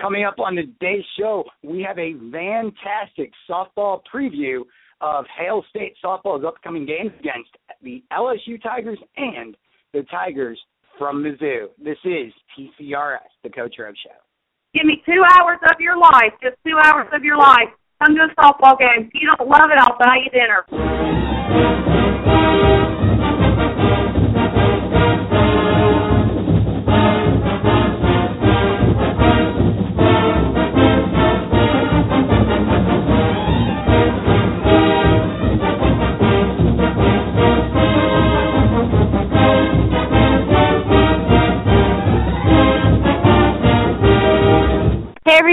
Coming 0.00 0.24
up 0.24 0.38
on 0.38 0.54
today's 0.54 1.04
show, 1.18 1.42
we 1.64 1.82
have 1.82 1.98
a 1.98 2.14
fantastic 2.30 3.32
softball 3.50 4.00
preview 4.14 4.62
of 5.00 5.24
Hail 5.38 5.64
State 5.70 5.94
softball's 6.04 6.44
upcoming 6.44 6.86
games 6.86 7.12
against 7.20 7.50
the 7.82 8.02
LSU 8.12 8.60
Tigers 8.62 8.98
and 9.16 9.56
the 9.92 10.02
Tigers 10.10 10.58
from 10.98 11.22
Mizzou. 11.22 11.68
This 11.82 11.98
is 12.04 12.32
TCRS, 12.56 13.18
the 13.42 13.50
Coach 13.50 13.76
Road 13.78 13.96
Show. 14.02 14.16
Give 14.74 14.84
me 14.84 15.02
two 15.06 15.22
hours 15.38 15.58
of 15.70 15.80
your 15.80 15.98
life, 15.98 16.32
just 16.42 16.56
two 16.66 16.76
hours 16.82 17.08
of 17.12 17.24
your 17.24 17.36
life. 17.36 17.68
Come 18.02 18.14
to 18.14 18.22
a 18.22 18.34
softball 18.40 18.78
game. 18.78 19.08
If 19.08 19.14
you 19.14 19.28
don't 19.36 19.48
love 19.48 19.70
it, 19.70 19.78
I'll 19.78 19.98
buy 19.98 20.16
you 20.22 20.30
dinner. 20.30 21.25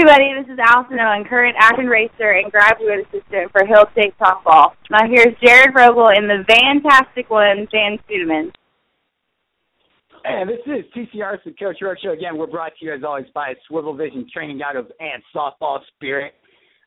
Everybody, 0.06 0.34
this 0.38 0.52
is 0.52 0.58
Allison 0.62 0.98
Owen, 1.00 1.24
current 1.24 1.56
acting 1.58 1.86
racer 1.86 2.32
and 2.32 2.52
graduate 2.52 3.06
assistant 3.06 3.50
for 3.50 3.64
Hail 3.64 3.86
State 3.92 4.12
Softball. 4.20 4.72
Now 4.90 5.08
here's 5.08 5.34
Jared 5.42 5.74
Rogel 5.74 6.14
and 6.14 6.28
the 6.28 6.44
fantastic 6.46 7.30
one, 7.30 7.66
Vann 7.72 7.96
Stuedeman. 8.04 8.52
And 10.24 10.50
this 10.50 10.58
is 10.66 10.84
TCR's 10.94 11.40
the 11.46 11.52
Coach 11.52 11.78
Road 11.80 11.96
Show. 12.02 12.10
Again, 12.10 12.36
we're 12.36 12.46
brought 12.46 12.72
to 12.78 12.84
you 12.84 12.92
as 12.92 13.02
always 13.02 13.24
by 13.34 13.54
Swivel 13.66 13.96
Vision 13.96 14.26
Training 14.30 14.58
Goggles 14.58 14.92
and 15.00 15.22
Softball 15.34 15.78
Spirit 15.96 16.34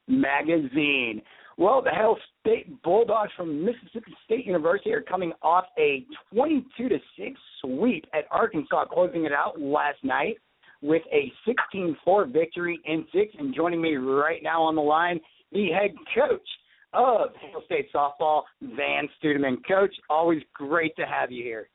Magazine. 0.08 1.24
Well, 1.58 1.81
the 1.81 1.90
Hail 1.90 2.18
State 2.42 2.84
Bulldogs 2.84 3.31
from 3.36 3.66
Mississippi 3.66 4.14
State 4.26 4.46
University 4.46 4.94
are 4.94 5.02
coming 5.02 5.34
off 5.42 5.66
a 5.80 6.06
22 6.36 6.90
to 6.90 7.00
6 7.18 7.40
sweep 7.62 8.06
at 8.14 8.26
Arkansas, 8.30 8.86
closing 8.94 9.26
it 9.26 9.31
out 9.31 9.59
last 9.59 10.04
night 10.04 10.38
with 10.81 11.03
a 11.11 11.31
16-4 11.75 12.31
victory 12.31 12.80
in 12.86 13.06
six. 13.14 13.33
And 13.38 13.53
joining 13.56 13.81
me 13.81 13.95
right 13.95 14.42
now 14.44 14.61
on 14.61 14.75
the 14.75 14.81
line, 14.81 15.19
the 15.52 15.69
head 15.69 15.92
coach 16.16 16.47
of 16.94 17.30
Hail 17.42 17.61
State 17.66 17.88
softball, 17.94 18.44
Vann 18.61 19.08
Stuedeman. 19.22 19.58
Coach, 19.67 19.94
always 20.09 20.42
great 20.53 20.95
to 20.97 21.06
have 21.06 21.31
you 21.31 21.44
here. 21.44 21.69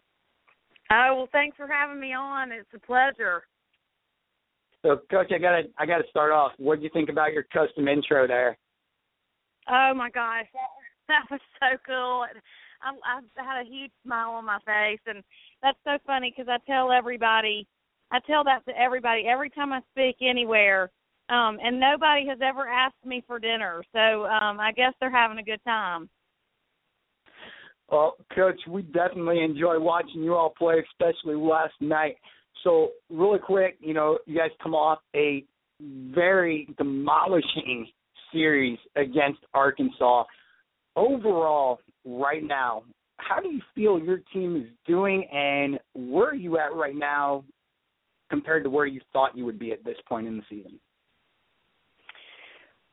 Oh 0.90 1.14
well, 1.16 1.28
thanks 1.32 1.56
for 1.56 1.66
having 1.66 2.00
me 2.00 2.12
on. 2.12 2.52
It's 2.52 2.68
a 2.74 2.78
pleasure. 2.78 3.44
So, 4.82 5.00
Coach, 5.10 5.30
I 5.34 5.38
gotta 5.38 5.62
I 5.78 5.86
gotta 5.86 6.04
start 6.10 6.32
off. 6.32 6.52
What 6.58 6.78
do 6.78 6.84
you 6.84 6.90
think 6.92 7.08
about 7.08 7.32
your 7.32 7.44
custom 7.44 7.88
intro 7.88 8.26
there? 8.26 8.58
Oh 9.68 9.92
my 9.94 10.10
gosh, 10.10 10.46
that 11.08 11.24
was 11.30 11.40
so 11.60 11.78
cool. 11.86 12.26
I, 12.82 12.90
I 13.16 13.44
had 13.44 13.64
a 13.64 13.70
huge 13.70 13.92
smile 14.04 14.30
on 14.32 14.44
my 14.44 14.58
face, 14.66 15.00
and 15.06 15.22
that's 15.62 15.78
so 15.84 15.98
funny 16.04 16.34
because 16.36 16.50
I 16.50 16.58
tell 16.70 16.90
everybody 16.90 17.66
I 18.12 18.18
tell 18.20 18.44
that 18.44 18.64
to 18.66 18.78
everybody 18.78 19.24
every 19.26 19.50
time 19.50 19.72
I 19.72 19.80
speak 19.92 20.16
anywhere. 20.20 20.90
Um, 21.28 21.58
and 21.62 21.80
nobody 21.80 22.26
has 22.28 22.38
ever 22.42 22.68
asked 22.68 23.06
me 23.06 23.24
for 23.26 23.38
dinner, 23.38 23.82
so 23.92 24.26
um, 24.26 24.60
I 24.60 24.72
guess 24.72 24.92
they're 25.00 25.10
having 25.10 25.38
a 25.38 25.42
good 25.42 25.60
time. 25.64 26.10
Well, 27.90 28.16
Coach, 28.34 28.60
we 28.68 28.82
definitely 28.82 29.42
enjoy 29.42 29.78
watching 29.78 30.22
you 30.22 30.34
all 30.34 30.52
play, 30.58 30.82
especially 30.90 31.36
last 31.36 31.74
night. 31.80 32.16
So, 32.64 32.90
really 33.08 33.38
quick, 33.38 33.78
you 33.80 33.94
know, 33.94 34.18
you 34.26 34.36
guys 34.36 34.50
come 34.62 34.74
off 34.74 34.98
a 35.16 35.44
very 35.80 36.68
demolishing 36.76 37.86
series 38.32 38.78
against 38.96 39.40
Arkansas. 39.54 40.24
Overall, 40.96 41.78
right 42.04 42.42
now, 42.42 42.82
how 43.18 43.40
do 43.40 43.48
you 43.48 43.60
feel 43.74 43.98
your 43.98 44.20
team 44.34 44.56
is 44.56 44.70
doing, 44.86 45.24
and 45.32 45.78
where 45.94 46.30
are 46.30 46.34
you 46.34 46.58
at 46.58 46.74
right 46.74 46.96
now 46.96 47.44
compared 48.32 48.64
to 48.64 48.70
where 48.70 48.86
you 48.86 48.98
thought 49.12 49.36
you 49.36 49.44
would 49.44 49.58
be 49.58 49.72
at 49.72 49.84
this 49.84 49.98
point 50.08 50.26
in 50.26 50.38
the 50.38 50.42
season? 50.48 50.80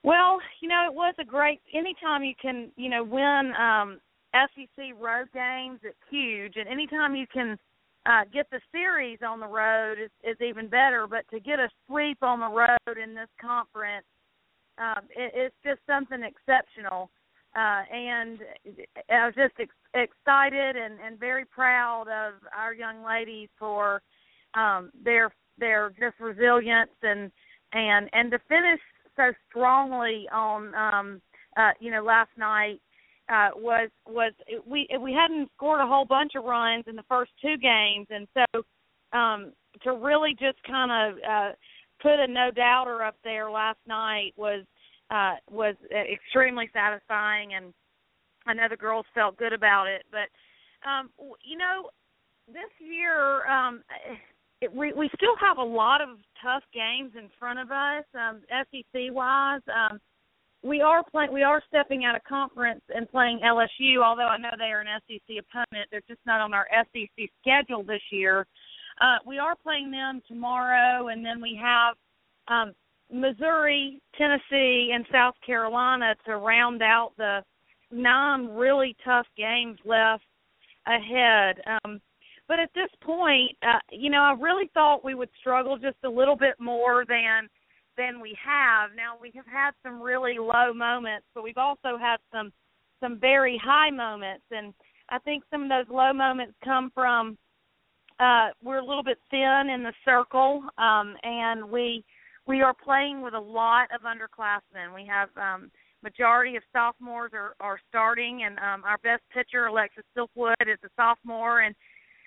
Well, 0.04 0.40
you 0.60 0.68
know, 0.68 0.86
it 0.86 0.94
was 0.94 1.16
a 1.18 1.24
great. 1.24 1.62
Anytime 1.74 2.26
you 2.26 2.34
can, 2.42 2.72
you 2.76 2.90
know, 2.90 3.06
win 3.06 3.54
um, 3.58 4.02
SEC 4.34 4.94
road 5.00 5.28
games, 5.34 5.80
it's 5.82 5.96
huge, 6.10 6.56
and 6.58 6.68
anytime 6.68 7.16
you 7.16 7.26
can 7.32 7.58
uh, 8.06 8.24
get 8.34 8.50
the 8.52 8.60
series 8.74 9.20
on 9.26 9.40
the 9.40 9.48
road 9.48 9.98
is, 9.98 10.12
is 10.26 10.36
even 10.42 10.68
better. 10.68 11.08
But 11.10 11.24
to 11.32 11.40
get 11.40 11.58
a 11.58 11.70
sweep 11.88 12.22
on 12.22 12.42
the 12.42 12.50
road 12.50 12.98
in 13.02 13.16
this 13.16 13.30
conference, 13.40 14.06
um, 14.78 15.06
it, 15.16 15.32
it's 15.34 15.56
just 15.66 15.80
something 15.88 16.22
exceptional. 16.22 17.10
Uh, 17.56 17.84
and 17.94 18.40
I 19.10 19.26
was 19.26 19.36
just 19.36 19.56
ex- 19.58 19.72
excited 19.94 20.76
and, 20.76 21.00
and 21.00 21.18
very 21.18 21.46
proud 21.46 22.08
of 22.10 22.34
our 22.56 22.74
young 22.74 23.06
ladies 23.06 23.48
for 23.58 24.02
um, 24.56 24.92
their 25.04 25.32
their 25.58 25.92
just 26.00 26.20
resilience 26.20 26.92
and 27.04 27.32
and 27.74 28.10
and 28.14 28.32
to 28.32 28.40
finish 28.48 28.80
so 29.16 29.32
strongly 29.50 30.28
on 30.32 30.74
um, 30.76 31.22
uh, 31.58 31.72
you 31.80 31.92
know 31.92 32.04
last 32.04 32.32
night 32.38 32.80
uh, 33.30 33.50
was 33.56 33.90
was 34.08 34.34
we 34.66 34.88
we 35.00 35.14
hadn't 35.14 35.50
scored 35.56 35.82
a 35.82 35.88
whole 35.88 36.06
bunch 36.06 36.34
of 36.36 36.44
runs 36.44 36.86
in 36.88 36.96
the 36.96 37.04
first 37.10 37.32
two 37.42 37.58
games, 37.58 38.08
and 38.10 38.28
so 38.34 39.18
um, 39.18 39.54
to 39.84 39.94
really 39.94 40.32
just 40.40 40.58
kind 40.66 40.92
of 40.92 41.20
uh, 41.24 41.52
put 42.02 42.20
a 42.20 42.28
no 42.28 42.50
doubter 42.52 43.04
up 43.04 43.16
there 43.24 43.52
last 43.52 43.80
night 43.88 44.34
was 44.36 44.64
uh, 45.12 45.36
was 45.50 45.76
extremely 45.92 46.70
satisfying, 46.74 47.54
and 47.54 47.74
I 48.48 48.54
know 48.54 48.68
the 48.70 48.78
girls 48.78 49.06
felt 49.14 49.38
good 49.38 49.54
about 49.54 49.88
it. 49.88 50.04
But 50.12 50.30
um, 50.90 51.10
you 51.44 51.58
know, 51.58 51.90
this 52.48 52.72
year 52.80 53.46
um, 53.48 53.84
it, 54.62 54.74
we 54.74 54.94
we 54.94 55.10
still 55.16 55.36
have 55.40 55.58
a 55.58 55.64
lot 55.64 56.02
of 56.02 56.10
tough 56.42 56.64
games 56.74 57.14
in 57.18 57.30
front 57.40 57.60
of 57.60 57.72
us, 57.72 58.04
um, 58.14 58.42
SEC 58.50 59.12
wise. 59.12 59.62
Um, 59.68 60.00
we 60.62 60.82
are 60.82 61.04
playing. 61.04 61.32
We 61.32 61.44
are 61.44 61.62
stepping 61.68 62.04
out 62.06 62.16
of 62.16 62.24
conference 62.26 62.82
and 62.94 63.10
playing 63.10 63.40
LSU. 63.44 64.04
Although 64.04 64.28
I 64.28 64.38
know 64.38 64.50
they 64.58 64.66
are 64.66 64.82
an 64.82 65.02
SEC 65.08 65.38
opponent, 65.40 65.88
they're 65.92 66.02
just 66.08 66.20
not 66.26 66.42
on 66.42 66.54
our 66.54 66.68
SEC 66.72 67.30
schedule 67.42 67.84
this 67.84 68.02
year. 68.12 68.46
Uh, 69.00 69.18
we 69.26 69.38
are 69.40 69.56
playing 69.56 69.92
them 69.92 70.22
tomorrow, 70.28 71.08
and 71.08 71.26
then 71.26 71.42
we 71.42 71.58
have 71.62 71.96
um, 72.50 72.74
Missouri, 73.12 74.02
Tennessee, 74.18 74.92
and 74.94 75.06
South 75.12 75.36
Carolina 75.46 76.16
to 76.26 76.36
round 76.36 76.82
out 76.82 77.12
the 77.18 77.42
nine 77.92 78.48
really 78.48 78.96
tough 79.06 79.26
games 79.38 79.80
left 79.86 80.24
ahead. 80.86 81.62
Um, 81.86 82.02
but 82.50 82.60
at 82.60 82.74
this 82.74 82.90
point, 83.02 83.56
uh, 83.62 83.78
you 83.92 84.10
know, 84.10 84.24
I 84.24 84.34
really 84.38 84.70
thought 84.74 85.06
we 85.06 85.14
would 85.14 85.30
struggle 85.40 85.78
just 85.78 85.98
a 86.04 86.10
little 86.10 86.36
bit 86.36 86.56
more 86.60 87.06
than 87.08 87.48
than 87.96 88.20
we 88.20 88.36
have. 88.44 88.90
Now 88.98 89.18
we 89.22 89.32
have 89.36 89.46
had 89.46 89.72
some 89.84 90.02
really 90.02 90.38
low 90.40 90.74
moments, 90.74 91.28
but 91.36 91.44
we've 91.44 91.58
also 91.58 91.98
had 91.98 92.18
some 92.34 92.52
some 93.00 93.20
very 93.20 93.62
high 93.64 93.92
moments, 93.92 94.44
and 94.52 94.74
I 95.10 95.20
think 95.20 95.44
some 95.52 95.64
of 95.64 95.70
those 95.70 95.94
low 95.94 96.12
moments 96.12 96.56
come 96.66 96.92
from 96.94 97.38
uh, 98.20 98.50
we're 98.64 98.80
a 98.80 98.86
little 98.86 99.04
bit 99.04 99.20
thin 99.30 99.70
in 99.74 99.84
the 99.84 99.94
circle, 100.04 100.64
um, 100.78 101.16
and 101.24 101.70
we 101.70 102.04
we 102.48 102.62
are 102.62 102.74
playing 102.74 103.22
with 103.22 103.36
a 103.36 103.40
lot 103.40 103.90
of 103.94 104.02
underclassmen. 104.02 104.94
We 104.94 105.06
have 105.06 105.30
um, 105.38 105.70
majority 106.02 106.56
of 106.56 106.64
sophomores 106.74 107.32
are, 107.34 107.54
are 107.60 107.80
starting, 107.90 108.42
and 108.44 108.58
um, 108.58 108.84
our 108.84 108.98
best 109.04 109.22
pitcher, 109.32 109.68
Alexis 109.68 110.04
Silkwood, 110.18 110.62
is 110.62 110.80
a 110.84 110.90
sophomore, 110.96 111.62
and 111.62 111.76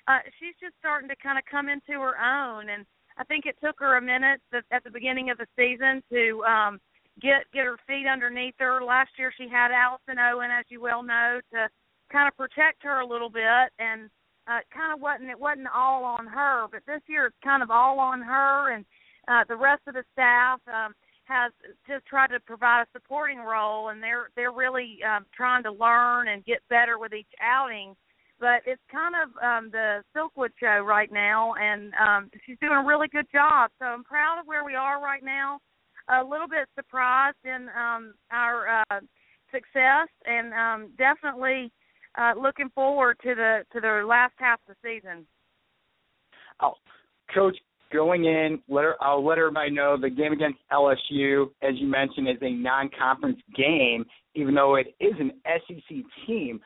uh, 0.09 0.19
she's 0.39 0.55
just 0.61 0.75
starting 0.79 1.09
to 1.09 1.17
kind 1.17 1.39
of 1.39 1.45
come 1.51 1.69
into 1.69 2.01
her 2.01 2.19
own. 2.19 2.69
And 2.69 2.85
I 3.17 3.25
think 3.25 3.47
it 3.47 3.57
took 3.63 3.79
her 3.81 3.97
a 3.97 4.03
minute 4.03 4.41
at 4.71 4.85
the 4.85 4.91
beginning 4.91 5.31
of 5.31 5.39
the 5.39 5.47
season 5.57 6.03
to 6.11 6.43
um, 6.45 6.81
get 7.21 7.45
get 7.53 7.65
her 7.65 7.77
feet 7.87 8.07
underneath 8.07 8.55
her. 8.59 8.83
Last 8.83 9.11
year 9.19 9.33
she 9.37 9.49
had 9.49 9.71
Allison 9.71 10.19
Owen, 10.19 10.51
as 10.51 10.65
you 10.69 10.81
well 10.81 11.03
know, 11.03 11.41
to 11.53 11.69
kind 12.11 12.29
of 12.29 12.37
protect 12.37 12.83
her 12.83 13.01
a 13.01 13.07
little 13.07 13.31
bit, 13.31 13.71
and 13.79 14.11
uh, 14.47 14.61
kind 14.75 14.93
of 14.93 15.01
wasn't 15.01 15.31
it 15.31 15.39
wasn't 15.39 15.69
all 15.75 16.05
on 16.05 16.27
her, 16.27 16.67
but 16.71 16.83
this 16.87 17.03
year 17.07 17.27
it's 17.27 17.37
kind 17.45 17.63
of 17.63 17.71
all 17.71 18.01
on 18.01 18.21
her 18.23 18.73
and 18.73 18.85
uh, 19.29 19.45
the 19.49 19.57
rest 19.57 19.83
of 19.87 19.95
the 19.95 20.05
staff. 20.13 20.61
Um, 20.67 20.95
has 21.25 21.53
just 21.89 22.05
tried 22.07 22.29
to 22.29 22.41
provide 22.41 22.83
a 22.83 22.87
supporting 22.93 23.39
role, 23.39 23.89
and 23.89 24.03
they're 24.03 24.29
they're 24.37 24.53
really 24.53 24.99
um, 25.05 25.25
trying 25.35 25.63
to 25.63 25.73
learn 25.73 26.29
and 26.29 26.45
get 26.45 26.59
better 26.69 26.99
with 26.99 27.13
each 27.13 27.31
outing. 27.41 27.95
But 28.43 28.67
it's 28.67 28.83
kind 28.91 29.15
of 29.15 29.29
um, 29.39 29.71
the 29.71 30.03
Silkwood 30.11 30.51
show 30.59 30.83
right 30.85 31.13
now, 31.13 31.55
and 31.55 31.93
um, 31.95 32.29
she's 32.45 32.59
doing 32.61 32.73
a 32.73 32.85
really 32.85 33.07
good 33.07 33.27
job. 33.31 33.71
So 33.79 33.85
I'm 33.85 34.03
proud 34.03 34.41
of 34.41 34.49
where 34.49 34.65
we 34.65 34.75
are 34.75 35.01
right 35.01 35.23
now. 35.23 35.61
A 36.09 36.25
little 36.25 36.49
bit 36.49 36.67
surprised 36.75 37.37
in 37.45 37.69
um, 37.69 38.15
our 38.33 38.83
uh, 38.91 38.99
success, 39.53 40.09
and 40.27 40.53
um, 40.55 40.91
definitely 40.99 41.71
uh, 42.19 42.33
looking 42.37 42.69
forward 42.75 43.17
to 43.23 43.37
the 43.37 43.61
to 43.73 43.81
the 43.81 44.05
last 44.05 44.35
half 44.39 44.59
of 44.69 44.75
the 44.75 44.89
season. 45.01 45.25
Oh, 46.61 46.75
Coach, 47.33 47.57
going 47.93 48.25
in, 48.25 48.59
let 48.69 48.83
her, 48.83 48.97
I'll 49.01 49.25
let 49.25 49.39
everybody 49.39 49.71
know 49.71 49.97
the 49.97 50.11
game 50.11 50.33
against 50.33 50.59
LSU, 50.73 51.51
as 51.63 51.75
you 51.77 51.87
mentioned, 51.87 52.29
is 52.29 52.39
a 52.43 52.51
non-conference 52.51 53.39
game, 53.57 54.05
even 54.35 54.53
though 54.57 54.75
it 54.75 54.97
is 54.99 55.13
an 55.21 55.31
SEC 55.47 55.97
team. 56.27 56.61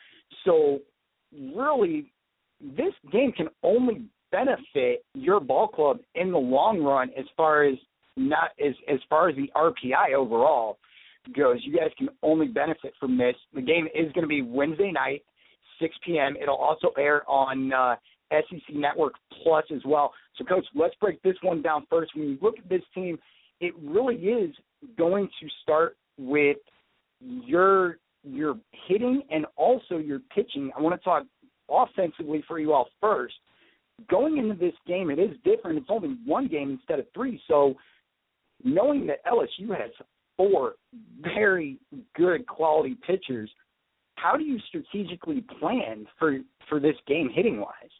So 0.46 0.80
really, 1.54 2.12
this 2.60 2.92
game 3.12 3.32
can 3.32 3.48
only 3.62 4.02
benefit 4.32 5.04
your 5.14 5.40
ball 5.40 5.68
club 5.68 5.98
in 6.14 6.32
the 6.32 6.38
long 6.38 6.82
run, 6.82 7.10
as 7.18 7.24
far 7.36 7.64
as 7.64 7.76
not 8.16 8.50
as 8.64 8.74
as 8.88 8.98
far 9.08 9.28
as 9.28 9.36
the 9.36 9.50
RPI 9.54 10.14
overall 10.16 10.78
goes. 11.36 11.58
You 11.62 11.76
guys 11.76 11.90
can 11.98 12.08
only 12.22 12.48
benefit 12.48 12.94
from 12.98 13.18
this. 13.18 13.34
The 13.54 13.60
game 13.60 13.86
is 13.94 14.12
going 14.12 14.22
to 14.22 14.28
be 14.28 14.42
Wednesday 14.42 14.90
night, 14.90 15.22
6 15.80 15.94
p.m. 16.04 16.36
It'll 16.40 16.56
also 16.56 16.90
air 16.98 17.28
on 17.28 17.72
uh, 17.72 17.96
SEC 18.30 18.74
Network 18.74 19.14
Plus 19.42 19.64
as 19.74 19.82
well. 19.84 20.12
So, 20.36 20.44
Coach, 20.44 20.64
let's 20.74 20.94
break 21.00 21.22
this 21.22 21.36
one 21.42 21.62
down 21.62 21.86
first. 21.90 22.12
When 22.14 22.28
you 22.28 22.38
look 22.40 22.58
at 22.58 22.68
this 22.68 22.82
team, 22.94 23.18
it 23.60 23.74
really 23.82 24.16
is 24.16 24.54
going 24.98 25.28
to 25.40 25.48
start 25.62 25.96
with 26.18 26.58
your 27.20 27.98
your 28.26 28.56
hitting 28.88 29.22
and 29.30 29.46
also 29.56 29.98
your 29.98 30.20
pitching. 30.34 30.70
I 30.76 30.80
want 30.80 31.00
to 31.00 31.04
talk 31.04 31.24
offensively 31.70 32.44
for 32.46 32.58
you 32.58 32.72
all 32.72 32.88
first. 33.00 33.34
Going 34.10 34.36
into 34.36 34.54
this 34.54 34.74
game, 34.86 35.10
it 35.10 35.18
is 35.18 35.30
different. 35.44 35.78
It's 35.78 35.86
only 35.88 36.16
one 36.26 36.48
game 36.48 36.70
instead 36.70 36.98
of 36.98 37.06
three. 37.14 37.40
So, 37.48 37.74
knowing 38.62 39.06
that 39.06 39.24
LSU 39.24 39.68
has 39.70 39.90
four 40.36 40.74
very 41.22 41.78
good 42.14 42.46
quality 42.46 42.96
pitchers, 43.06 43.50
how 44.16 44.36
do 44.36 44.44
you 44.44 44.58
strategically 44.68 45.44
plan 45.60 46.06
for 46.18 46.38
for 46.68 46.78
this 46.78 46.96
game 47.06 47.30
hitting 47.34 47.60
wise? 47.60 47.90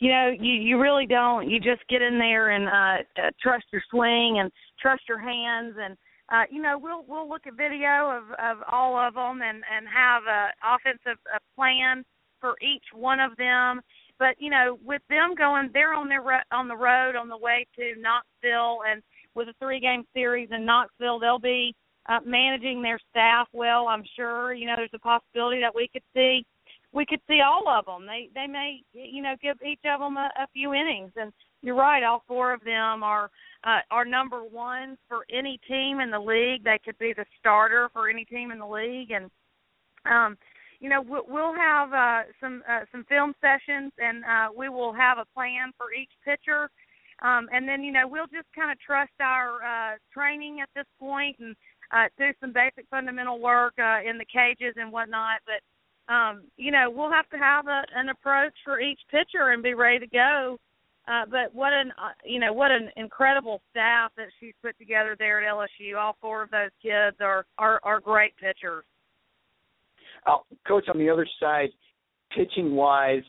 you 0.00 0.10
know 0.10 0.32
you 0.40 0.54
you 0.54 0.80
really 0.80 1.06
don't 1.06 1.48
you 1.48 1.60
just 1.60 1.82
get 1.88 2.02
in 2.02 2.18
there 2.18 2.50
and 2.50 2.66
uh, 2.66 3.22
uh 3.22 3.30
trust 3.40 3.64
your 3.72 3.82
swing 3.90 4.38
and 4.40 4.50
trust 4.80 5.02
your 5.08 5.18
hands 5.18 5.76
and 5.80 5.96
uh 6.30 6.44
you 6.50 6.60
know 6.62 6.78
we'll 6.78 7.04
we'll 7.08 7.28
look 7.28 7.46
at 7.46 7.56
video 7.56 8.10
of 8.10 8.24
of 8.38 8.62
all 8.70 8.96
of 8.96 9.14
them 9.14 9.40
and 9.42 9.62
and 9.74 9.86
have 9.88 10.22
a 10.24 10.48
offensive 10.64 11.18
a 11.34 11.40
plan 11.56 12.04
for 12.40 12.54
each 12.62 12.84
one 12.94 13.20
of 13.20 13.36
them. 13.36 13.80
But 14.18 14.36
you 14.38 14.50
know 14.50 14.78
with 14.84 15.02
them 15.08 15.34
going 15.36 15.70
they're 15.72 15.94
on 15.94 16.08
their 16.08 16.22
on 16.52 16.68
the 16.68 16.76
road 16.76 17.16
on 17.16 17.28
the 17.28 17.36
way 17.36 17.66
to 17.76 17.94
Knoxville 18.00 18.80
and 18.88 19.02
with 19.34 19.48
a 19.48 19.54
three 19.60 19.80
game 19.80 20.04
series 20.14 20.48
in 20.50 20.64
Knoxville 20.64 21.18
they'll 21.18 21.38
be 21.38 21.74
uh, 22.08 22.20
managing 22.24 22.82
their 22.82 22.98
staff 23.10 23.48
well 23.52 23.88
I'm 23.88 24.04
sure. 24.16 24.52
You 24.54 24.66
know 24.66 24.74
there's 24.76 24.90
a 24.94 24.98
possibility 24.98 25.60
that 25.60 25.74
we 25.74 25.88
could 25.92 26.02
see 26.14 26.44
we 26.92 27.06
could 27.06 27.20
see 27.28 27.40
all 27.40 27.68
of 27.68 27.86
them. 27.86 28.06
They 28.06 28.28
they 28.34 28.46
may 28.46 28.82
you 28.92 29.22
know 29.22 29.34
give 29.42 29.56
each 29.62 29.80
of 29.84 30.00
them 30.00 30.16
a, 30.16 30.30
a 30.36 30.46
few 30.52 30.74
innings, 30.74 31.12
and 31.16 31.32
you're 31.62 31.76
right. 31.76 32.02
All 32.02 32.22
four 32.26 32.52
of 32.52 32.62
them 32.64 33.02
are 33.02 33.30
uh, 33.64 33.80
are 33.90 34.04
number 34.04 34.42
one 34.42 34.96
for 35.08 35.24
any 35.30 35.60
team 35.68 36.00
in 36.00 36.10
the 36.10 36.18
league. 36.18 36.64
They 36.64 36.80
could 36.84 36.98
be 36.98 37.12
the 37.14 37.26
starter 37.38 37.90
for 37.92 38.08
any 38.08 38.24
team 38.24 38.50
in 38.50 38.58
the 38.58 38.66
league, 38.66 39.10
and 39.10 39.30
um, 40.10 40.38
you 40.80 40.88
know 40.88 41.02
we'll, 41.02 41.54
have 41.54 41.92
uh, 41.92 42.22
some 42.40 42.62
uh, 42.68 42.84
some 42.90 43.04
film 43.04 43.34
sessions, 43.40 43.92
and 43.98 44.24
uh, 44.24 44.48
we 44.56 44.68
will 44.68 44.92
have 44.92 45.18
a 45.18 45.26
plan 45.34 45.72
for 45.76 45.92
each 45.92 46.10
pitcher. 46.24 46.70
Um, 47.22 47.48
and 47.52 47.68
then 47.68 47.82
you 47.82 47.92
know 47.92 48.08
we'll 48.08 48.26
just 48.32 48.48
kind 48.56 48.70
of 48.70 48.80
trust 48.80 49.12
our 49.20 49.62
uh, 49.62 49.96
training 50.12 50.60
at 50.62 50.70
this 50.74 50.86
point 50.98 51.36
and 51.38 51.54
uh, 51.92 52.08
do 52.16 52.30
some 52.40 52.52
basic 52.52 52.86
fundamental 52.90 53.38
work 53.38 53.74
uh, 53.78 53.98
in 54.08 54.16
the 54.16 54.24
cages 54.24 54.74
and 54.76 54.90
whatnot. 54.90 55.40
But 55.44 55.60
um, 56.12 56.44
you 56.56 56.72
know, 56.72 56.90
we'll 56.90 57.12
have 57.12 57.28
to 57.30 57.38
have 57.38 57.66
a, 57.68 57.82
an 57.94 58.08
approach 58.08 58.54
for 58.64 58.80
each 58.80 59.00
pitcher 59.10 59.50
and 59.50 59.62
be 59.62 59.74
ready 59.74 60.00
to 60.00 60.06
go. 60.06 60.58
Uh, 61.10 61.24
but 61.28 61.52
what 61.52 61.72
an 61.72 61.90
uh, 61.98 62.12
you 62.24 62.38
know 62.38 62.52
what 62.52 62.70
an 62.70 62.88
incredible 62.96 63.60
staff 63.70 64.12
that 64.16 64.28
she's 64.38 64.54
put 64.62 64.78
together 64.78 65.16
there 65.18 65.44
at 65.44 65.52
LSU. 65.52 65.98
All 65.98 66.16
four 66.20 66.44
of 66.44 66.50
those 66.50 66.70
kids 66.80 67.16
are 67.20 67.46
are, 67.58 67.80
are 67.82 67.98
great 67.98 68.36
pitchers. 68.36 68.84
Oh, 70.26 70.42
Coach, 70.68 70.84
on 70.92 70.98
the 70.98 71.10
other 71.10 71.26
side, 71.40 71.70
pitching 72.36 72.76
wise, 72.76 73.24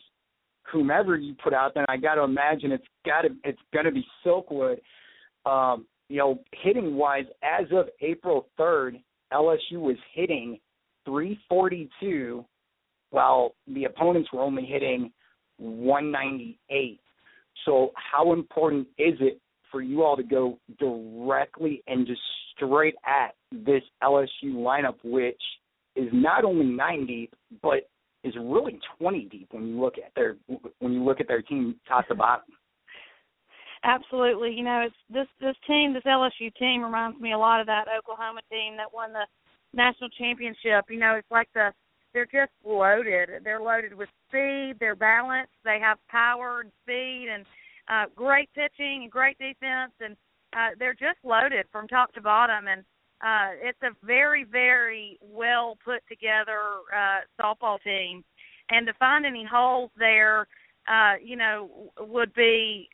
whomever 0.71 1.17
you 1.17 1.33
put 1.43 1.53
out 1.53 1.73
there, 1.73 1.85
I 1.89 1.97
got 1.97 2.15
to 2.15 2.23
imagine 2.23 2.71
it's 2.71 2.83
got 3.03 3.25
it's 3.43 3.61
going 3.73 3.85
to 3.85 3.91
be 3.91 4.05
Silkwood. 4.23 4.77
Um, 5.45 5.87
you 6.07 6.17
know, 6.17 6.39
hitting 6.61 6.95
wise, 6.95 7.25
as 7.41 7.65
of 7.71 7.87
April 8.01 8.47
third, 8.57 8.97
LSU 9.33 9.79
was 9.79 9.97
hitting 10.13 10.59
342 11.05 12.45
while 13.09 13.55
the 13.65 13.85
opponents 13.85 14.29
were 14.31 14.41
only 14.41 14.65
hitting 14.65 15.11
198. 15.57 16.99
So, 17.65 17.91
how 17.95 18.33
important 18.33 18.87
is 18.97 19.15
it 19.19 19.39
for 19.71 19.81
you 19.81 20.03
all 20.03 20.17
to 20.17 20.23
go 20.23 20.57
directly 20.79 21.83
and 21.87 22.05
just 22.05 22.21
straight 22.55 22.95
at 23.05 23.35
this 23.51 23.83
LSU 24.03 24.53
lineup, 24.53 24.95
which 25.03 25.41
is 25.95 26.09
not 26.11 26.43
only 26.43 26.65
nine 26.65 27.05
deep, 27.05 27.33
but 27.61 27.89
is 28.23 28.33
really 28.39 28.79
20 28.99 29.25
deep 29.25 29.47
when 29.51 29.67
you 29.67 29.81
look 29.81 29.95
at 29.97 30.11
their 30.15 30.35
when 30.79 30.93
you 30.93 31.03
look 31.03 31.19
at 31.19 31.27
their 31.27 31.41
team 31.41 31.75
top 31.87 32.07
to 32.07 32.15
bottom. 32.15 32.45
Absolutely, 33.83 34.51
you 34.51 34.63
know, 34.63 34.83
it's 34.85 34.95
this 35.09 35.27
this 35.39 35.55
team, 35.65 35.93
this 35.93 36.03
LSU 36.03 36.53
team 36.59 36.83
reminds 36.83 37.19
me 37.19 37.33
a 37.33 37.37
lot 37.37 37.59
of 37.59 37.65
that 37.67 37.85
Oklahoma 37.97 38.41
team 38.51 38.77
that 38.77 38.93
won 38.93 39.11
the 39.11 39.25
national 39.73 40.09
championship. 40.09 40.85
You 40.89 40.99
know, 40.99 41.15
it's 41.15 41.31
like 41.31 41.47
the 41.55 41.71
they're 42.13 42.25
just 42.25 42.51
loaded. 42.65 43.29
They're 43.43 43.61
loaded 43.61 43.93
with 43.93 44.09
speed. 44.27 44.73
They're 44.79 44.95
balanced. 44.95 45.53
They 45.63 45.79
have 45.81 45.97
power 46.09 46.61
and 46.61 46.71
speed 46.83 47.27
and 47.31 47.45
uh, 47.89 48.05
great 48.15 48.49
pitching 48.53 49.01
and 49.03 49.11
great 49.11 49.37
defense, 49.37 49.91
and 49.99 50.15
uh, 50.53 50.75
they're 50.79 50.93
just 50.93 51.19
loaded 51.23 51.65
from 51.71 51.87
top 51.87 52.13
to 52.13 52.21
bottom. 52.21 52.67
And 52.67 52.81
uh, 53.21 53.55
it's 53.61 53.81
a 53.83 54.05
very, 54.05 54.43
very 54.43 55.17
well 55.21 55.77
put 55.83 56.01
together 56.07 56.59
uh, 56.95 57.21
softball 57.41 57.81
team. 57.83 58.23
And 58.69 58.87
to 58.87 58.93
find 58.93 59.25
any 59.25 59.45
holes 59.49 59.91
there, 59.97 60.47
uh, 60.87 61.15
you 61.23 61.35
know, 61.35 61.91
would 61.99 62.33
be 62.33 62.89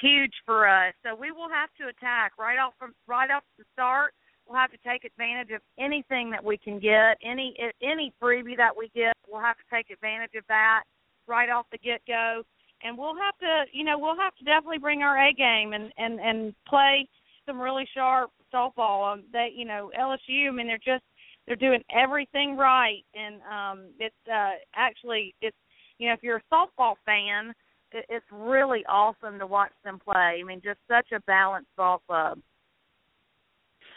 huge 0.00 0.32
for 0.44 0.68
us. 0.68 0.94
So 1.02 1.14
we 1.14 1.32
will 1.32 1.48
have 1.48 1.70
to 1.80 1.88
attack 1.88 2.32
right 2.38 2.58
off 2.58 2.74
from 2.78 2.94
right 3.06 3.30
off 3.30 3.42
the 3.58 3.64
start 3.72 4.12
We'll 4.46 4.58
have 4.58 4.70
to 4.70 4.78
take 4.86 5.04
advantage 5.04 5.50
of 5.50 5.60
anything 5.78 6.30
that 6.30 6.42
we 6.42 6.56
can 6.56 6.78
get, 6.78 7.18
any 7.24 7.56
any 7.82 8.12
freebie 8.22 8.56
that 8.56 8.76
we 8.76 8.90
get. 8.94 9.12
We'll 9.28 9.40
have 9.42 9.56
to 9.56 9.74
take 9.74 9.90
advantage 9.90 10.34
of 10.36 10.44
that 10.48 10.84
right 11.26 11.50
off 11.50 11.66
the 11.72 11.78
get 11.78 12.00
go, 12.06 12.42
and 12.82 12.96
we'll 12.96 13.16
have 13.16 13.36
to, 13.38 13.64
you 13.72 13.84
know, 13.84 13.98
we'll 13.98 14.16
have 14.16 14.36
to 14.36 14.44
definitely 14.44 14.78
bring 14.78 15.02
our 15.02 15.18
A 15.18 15.32
game 15.32 15.72
and 15.72 15.92
and 15.98 16.20
and 16.20 16.54
play 16.68 17.08
some 17.44 17.60
really 17.60 17.88
sharp 17.94 18.30
softball. 18.52 19.12
Um, 19.12 19.24
they, 19.32 19.50
you 19.54 19.64
know, 19.64 19.90
LSU. 19.98 20.48
I 20.48 20.52
mean, 20.52 20.66
they're 20.66 20.78
just 20.78 21.04
they're 21.46 21.56
doing 21.56 21.82
everything 21.90 22.56
right, 22.56 23.04
and 23.14 23.40
um, 23.42 23.86
it's 23.98 24.14
uh, 24.32 24.52
actually 24.74 25.34
it's 25.40 25.56
you 25.98 26.08
know 26.08 26.14
if 26.14 26.22
you're 26.22 26.38
a 26.38 26.54
softball 26.54 26.94
fan, 27.04 27.52
it, 27.92 28.04
it's 28.08 28.26
really 28.30 28.84
awesome 28.88 29.38
to 29.38 29.46
watch 29.46 29.72
them 29.84 29.98
play. 29.98 30.40
I 30.40 30.42
mean, 30.44 30.60
just 30.62 30.78
such 30.88 31.12
a 31.12 31.20
balanced 31.26 31.74
ball 31.76 32.02
club. 32.06 32.38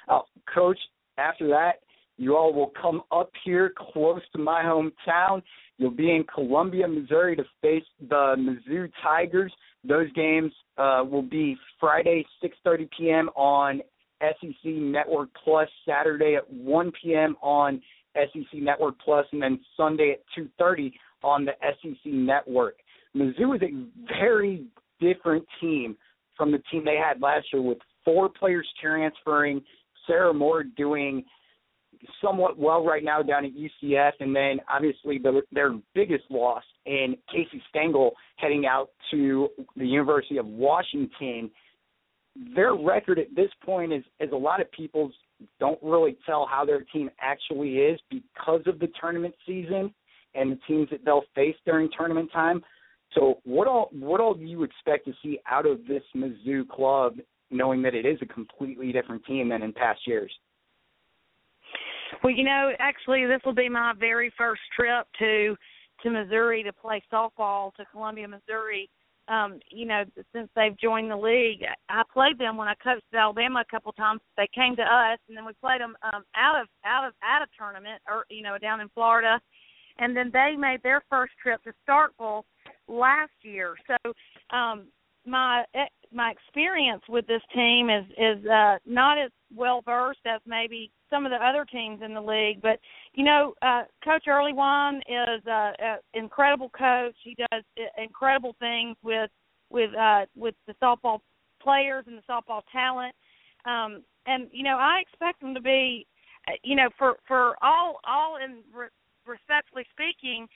Oh, 0.08 0.24
Coach, 0.53 0.79
after 1.18 1.48
that, 1.50 1.74
you 2.18 2.36
all 2.36 2.53
will 2.53 2.72
come 2.82 3.01
up 3.12 3.32
here 3.46 3.74
close 3.77 4.22
to 4.34 4.39
my 4.39 4.62
hometown. 4.62 5.41
You'll 5.77 5.91
be 5.91 6.12
in 6.12 6.25
Columbia, 6.34 6.88
Missouri 6.88 7.36
to 7.38 7.44
face 7.62 7.84
the 8.10 8.36
Mizzou 8.38 8.91
Tigers. 9.01 9.53
Those 9.88 10.12
games 10.12 10.51
uh, 10.77 11.03
will 11.10 11.22
be 11.22 11.56
Friday, 11.79 12.25
6:30 12.44 12.89
p.m. 12.98 13.29
on 13.38 13.82
SEC 14.22 14.65
Network 14.65 15.29
Plus, 15.41 15.70
Saturday 15.88 16.36
at 16.36 16.51
1 16.51 16.91
p.m. 17.01 17.38
on 17.41 17.82
SEC 18.15 18.62
Network 18.62 18.96
Plus, 19.03 19.25
and 19.32 19.41
then 19.41 19.60
Sunday 19.77 20.12
at 20.12 20.44
2:30 20.60 20.91
on 21.24 21.46
the 21.46 21.53
SEC 21.62 22.12
Network. 22.12 22.75
Mizzou 23.15 23.56
is 23.56 23.62
a 23.62 24.13
very 24.20 24.65
different 25.00 25.46
team 25.62 25.96
from 26.36 26.51
the 26.51 26.62
team 26.72 26.84
they 26.84 26.98
had 26.98 27.22
last 27.22 27.48
year, 27.53 27.62
with 27.62 27.77
four 28.03 28.29
players 28.29 28.68
transferring 28.82 29.62
Sarah 30.10 30.34
Moore 30.34 30.63
doing 30.63 31.24
somewhat 32.22 32.58
well 32.58 32.84
right 32.84 33.04
now 33.04 33.22
down 33.22 33.46
at 33.46 33.51
UCF, 33.51 34.12
and 34.20 34.36
then 34.36 34.60
obviously 34.74 35.18
the, 35.18 35.42
their 35.51 35.78
biggest 35.94 36.24
loss 36.30 36.63
in 36.86 37.16
Casey 37.32 37.62
Stangel 37.74 38.12
heading 38.38 38.66
out 38.66 38.89
to 39.12 39.50
the 39.75 39.86
University 39.86 40.38
of 40.38 40.46
Washington. 40.46 41.51
their 42.56 42.74
record 42.74 43.20
at 43.20 43.36
this 43.36 43.50
point 43.66 43.92
is 43.94 44.04
is 44.20 44.32
a 44.32 44.36
lot 44.36 44.62
of 44.62 44.72
people's 44.72 45.13
don't 45.60 45.80
really 45.82 46.18
tell 46.25 46.48
how 46.50 46.66
their 46.66 46.82
team 46.94 47.10
actually 47.22 47.78
is 47.78 48.00
because 48.10 48.62
of 48.66 48.80
the 48.80 48.89
tournament 49.00 49.34
season 49.46 49.94
and 50.36 50.51
the 50.51 50.60
teams 50.68 50.89
that 50.92 51.04
they'll 51.06 51.24
face 51.34 51.56
during 51.66 51.89
tournament 51.98 52.30
time. 52.32 52.62
So 53.13 53.39
what 53.44 53.68
all 53.68 53.89
what 53.92 54.22
all 54.22 54.34
do 54.34 54.46
you 54.46 54.63
expect 54.63 55.06
to 55.06 55.13
see 55.24 55.39
out 55.50 55.66
of 55.66 55.80
this 55.88 56.04
Mizzou 56.16 56.68
club, 56.68 57.18
knowing 57.51 57.82
that 57.82 57.96
it 57.96 58.06
is 58.06 58.18
a 58.22 58.25
completely 58.25 58.91
different 58.91 59.25
team 59.25 59.50
than 59.50 59.62
in 59.62 59.74
past 59.74 60.01
years? 60.06 60.32
Well, 62.24 62.34
you 62.34 62.44
know, 62.44 62.72
actually, 62.79 63.25
this 63.25 63.41
will 63.46 63.53
be 63.53 63.70
my 63.70 63.94
very 64.00 64.32
first 64.38 64.62
trip 64.75 65.08
to 65.20 65.56
to 66.03 66.10
Missouri 66.10 66.63
to 66.63 66.72
play 66.72 67.03
softball 67.12 67.74
to 67.75 67.86
Columbia, 67.91 68.27
Missouri. 68.27 68.89
Um, 69.27 69.60
you 69.70 69.86
know, 69.86 70.06
since 70.34 70.50
they've 70.56 70.77
joined 70.79 71.12
the 71.12 71.18
league, 71.18 71.63
I 71.88 72.01
played 72.12 72.39
them 72.39 72.58
when 72.58 72.68
I 72.68 72.74
coached 72.75 73.03
Alabama 73.13 73.62
a 73.62 73.72
couple 73.72 73.91
times. 73.91 74.22
They 74.38 74.48
came 74.56 74.75
to 74.77 74.82
us, 74.82 75.20
and 75.27 75.38
then 75.38 75.46
we 75.46 75.53
played 75.62 75.82
them 75.82 75.96
um, 76.01 76.24
out 76.36 76.60
of 76.60 76.68
out 76.84 77.08
of 77.08 77.13
at 77.22 77.44
a 77.44 77.48
tournament, 77.58 78.01
or 78.08 78.25
you 78.29 78.41
know, 78.41 78.58
down 78.58 78.82
in 78.82 78.89
Florida, 78.89 79.39
and 80.00 80.18
then 80.18 80.32
they 80.34 80.56
made 80.58 80.82
their 80.82 81.03
first 81.10 81.34
trip 81.41 81.62
to 81.63 81.74
Starkville 81.88 82.44
last 82.88 83.32
year. 83.44 83.75
So 83.88 84.13
um, 84.56 84.88
my 85.29 85.63
my 86.12 86.31
experience 86.31 87.03
with 87.07 87.27
this 87.27 87.41
team 87.53 87.89
is 87.89 88.05
is 88.17 88.45
uh, 88.45 88.77
not 88.86 89.17
as 89.17 89.31
well 89.55 89.81
versed 89.81 90.25
as 90.25 90.41
maybe 90.45 90.91
some 91.09 91.25
of 91.25 91.31
the 91.31 91.38
other 91.38 91.65
teams 91.65 92.01
in 92.03 92.13
the 92.13 92.21
league. 92.21 92.62
But 92.62 92.79
you 93.13 93.24
know, 93.24 93.53
uh, 93.62 93.83
Coach 94.03 94.24
Earleywine 94.27 94.98
is 95.00 95.45
uh, 95.48 95.71
an 95.79 95.98
incredible 96.13 96.69
coach. 96.69 97.15
He 97.24 97.36
does 97.36 97.63
uh, 97.77 98.01
incredible 98.01 98.55
things 98.59 98.95
with 99.03 99.29
with 99.69 99.91
uh, 99.95 100.25
with 100.36 100.55
the 100.67 100.74
softball 100.81 101.19
players 101.62 102.05
and 102.07 102.17
the 102.17 102.24
softball 102.29 102.62
talent. 102.71 103.15
Um, 103.65 104.03
and 104.25 104.48
you 104.51 104.63
know, 104.63 104.77
I 104.77 105.01
expect 105.01 105.41
them 105.41 105.53
to 105.53 105.62
be, 105.62 106.07
uh, 106.48 106.53
you 106.63 106.75
know, 106.75 106.89
for 106.98 107.15
for 107.27 107.55
all 107.62 108.00
all 108.07 108.38
in 108.43 108.59
re- 108.74 108.88
respectfully 109.25 109.86
speaking, 109.91 110.48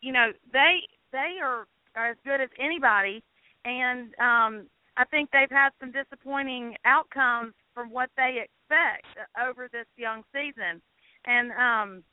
you 0.00 0.12
know, 0.12 0.32
they 0.52 0.80
they 1.12 1.38
are, 1.42 1.66
are 1.96 2.10
as 2.10 2.16
good 2.24 2.40
as 2.40 2.48
anybody. 2.58 3.22
And 3.64 4.14
um, 4.18 4.66
I 4.96 5.04
think 5.06 5.30
they've 5.30 5.50
had 5.50 5.70
some 5.80 5.92
disappointing 5.92 6.76
outcomes 6.84 7.54
from 7.74 7.90
what 7.90 8.10
they 8.16 8.44
expect 8.44 9.06
over 9.40 9.68
this 9.72 9.86
young 9.96 10.22
season. 10.32 10.82
And 11.24 11.52
um 11.52 12.04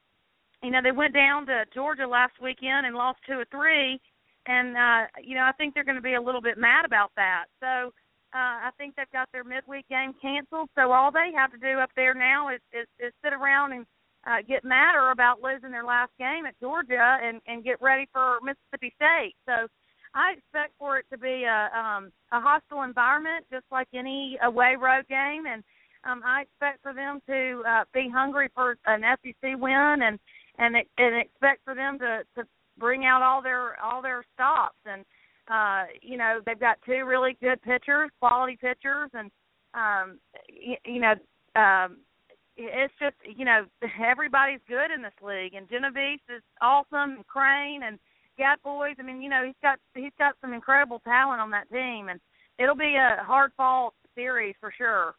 you 0.62 0.72
know, 0.72 0.82
they 0.84 0.92
went 0.92 1.14
down 1.14 1.46
to 1.46 1.64
Georgia 1.74 2.06
last 2.06 2.34
weekend 2.42 2.86
and 2.86 2.96
lost 2.96 3.20
two 3.28 3.40
or 3.40 3.46
three 3.52 4.00
and 4.46 4.78
uh 4.78 5.08
you 5.22 5.36
know, 5.36 5.44
I 5.44 5.52
think 5.54 5.74
they're 5.74 5.84
going 5.84 5.96
to 5.96 6.02
be 6.02 6.16
a 6.16 6.22
little 6.22 6.42
bit 6.42 6.58
mad 6.58 6.86
about 6.86 7.12
that. 7.16 7.46
So 7.60 7.92
uh 8.34 8.68
I 8.68 8.70
think 8.78 8.96
they've 8.96 9.12
got 9.12 9.30
their 9.32 9.44
midweek 9.44 9.88
game 9.90 10.14
canceled, 10.22 10.70
so 10.76 10.92
all 10.92 11.12
they 11.12 11.32
have 11.36 11.52
to 11.52 11.58
do 11.58 11.80
up 11.80 11.92
there 11.96 12.14
now 12.14 12.50
is 12.50 12.62
is, 12.72 12.88
is 13.00 13.14
sit 13.24 13.34
around 13.34 13.74
and 13.74 13.86
uh 14.26 14.42
get 14.48 14.64
madder 14.64 15.12
about 15.12 15.42
losing 15.42 15.72
their 15.72 15.86
last 15.86 16.12
game 16.18 16.46
at 16.46 16.60
Georgia 16.62 17.18
and 17.22 17.42
and 17.48 17.64
get 17.64 17.82
ready 17.82 18.08
for 18.14 18.38
Mississippi 18.42 18.94
State. 18.96 19.36
So 19.46 19.68
I 20.14 20.34
expect 20.38 20.74
for 20.80 20.98
it 20.98 21.06
to 21.12 21.18
be 21.18 21.44
a 21.44 21.70
um 21.78 22.12
a 22.32 22.40
hostile 22.40 22.84
environment 22.84 23.46
just 23.52 23.66
like 23.72 23.88
any 23.94 24.38
away 24.44 24.76
road 24.80 25.08
game. 25.08 25.46
And 25.46 25.64
um 26.04 26.22
I 26.26 26.44
expect 26.44 26.82
for 26.82 26.94
them 26.94 27.20
to 27.28 27.64
uh 27.68 27.84
be 27.94 28.10
hungry 28.12 28.50
for 28.54 28.78
an 28.86 29.04
SEC 29.24 29.56
win 29.58 30.00
and 30.04 30.20
and 30.58 30.76
and 30.98 31.16
expect 31.16 31.64
for 31.64 31.76
them 31.76 32.00
to 32.00 32.24
to 32.36 32.48
bring 32.78 33.06
out 33.06 33.22
all 33.22 33.42
their 33.42 33.80
all 33.82 34.02
their 34.02 34.24
stops. 34.34 34.78
And 34.86 35.06
uh 35.50 35.86
you 36.02 36.18
know 36.18 36.40
they've 36.46 36.60
got 36.60 36.78
two 36.86 37.06
really 37.06 37.38
good 37.42 37.62
pitchers, 37.62 38.10
quality 38.20 38.58
pitchers. 38.60 39.10
And 39.14 39.32
um 39.74 40.20
you, 40.50 40.76
you 40.86 41.02
know 41.02 41.14
um 41.56 41.98
it's 42.58 42.94
just 43.00 43.16
you 43.38 43.46
know 43.46 43.66
everybody's 44.04 44.62
good 44.68 44.92
in 44.94 45.02
this 45.02 45.14
league. 45.22 45.54
And 45.54 45.70
Genovese 45.70 46.20
is 46.36 46.42
awesome 46.62 47.18
and 47.18 47.28
Crane 47.28 47.84
and 47.84 48.00
Gat 48.40 48.64
Boys. 48.64 48.96
I 48.98 49.04
mean, 49.04 49.22
you 49.22 49.30
know, 49.30 49.44
he's 49.46 49.56
got 49.62 49.78
he's 49.94 50.14
got 50.18 50.34
some 50.42 50.54
incredible 50.54 51.00
talent 51.00 51.42
on 51.42 51.52
that 51.52 51.70
team, 51.70 52.08
and 52.10 52.20
it'll 52.58 52.76
be 52.76 52.96
a 52.96 53.22
hard 53.24 53.52
fought 53.56 53.94
series 54.16 54.56
for 54.60 54.74
sure. 54.76 55.14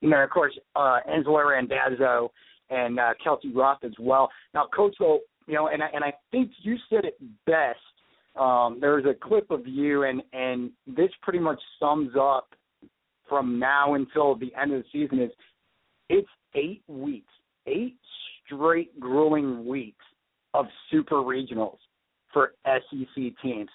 You 0.00 0.08
know, 0.08 0.24
of 0.24 0.30
course, 0.30 0.58
uh, 0.74 0.98
Angela 1.06 1.46
Randazzo 1.46 2.32
and 2.70 2.98
uh, 2.98 3.10
Kelsey 3.22 3.52
Roth 3.52 3.84
as 3.84 3.92
well. 4.00 4.30
Now, 4.54 4.66
Coach, 4.74 4.96
though, 4.98 5.20
you 5.46 5.54
know, 5.54 5.68
and 5.68 5.82
I, 5.82 5.88
and 5.92 6.02
I 6.02 6.14
think 6.30 6.50
you 6.62 6.76
said 6.88 7.04
it 7.04 7.18
best. 7.46 7.78
Um, 8.34 8.78
there's 8.80 9.04
a 9.04 9.14
clip 9.14 9.50
of 9.50 9.66
you, 9.66 10.04
and 10.04 10.22
and 10.32 10.70
this 10.86 11.10
pretty 11.22 11.38
much 11.38 11.60
sums 11.78 12.12
up 12.18 12.48
from 13.28 13.58
now 13.58 13.94
until 13.94 14.34
the 14.36 14.52
end 14.60 14.72
of 14.72 14.82
the 14.82 14.88
season. 14.90 15.22
Is 15.22 15.30
it's 16.08 16.28
eight 16.54 16.82
weeks, 16.88 17.32
eight 17.66 17.98
straight 18.46 18.98
grueling 18.98 19.66
weeks 19.66 20.04
of 20.54 20.64
super 20.90 21.16
regionals 21.16 21.76
for 22.32 22.52
SEC 22.64 23.32
teams. 23.42 23.68